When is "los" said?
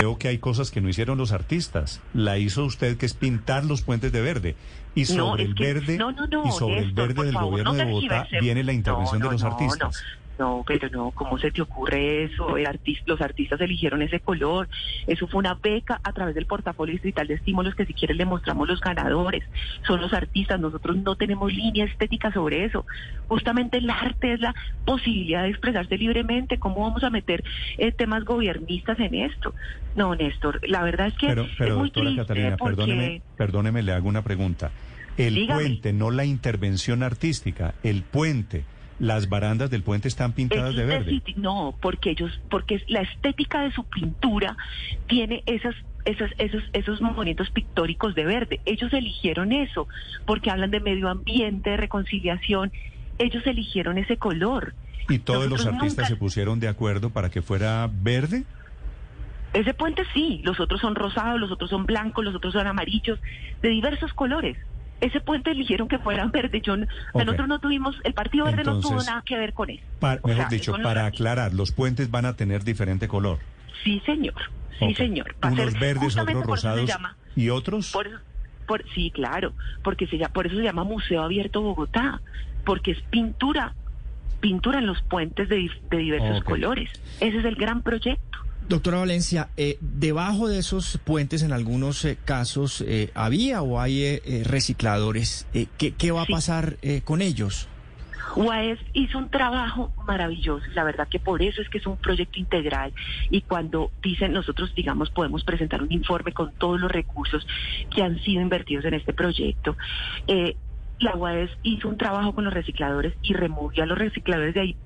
1.18-1.32, 3.64-3.82, 9.28-9.42, 13.06-13.20, 18.68-18.80, 20.00-20.12, 55.48-55.66, 60.44-60.60, 61.40-61.50, 62.24-62.34, 71.54-71.72, 84.86-85.00, 106.78-106.92, 112.44-112.52, 113.86-113.96